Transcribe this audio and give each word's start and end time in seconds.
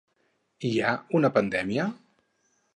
Hi 0.69 0.71
ha 0.85 0.95
una 1.19 1.33
pandèmia? 1.37 1.89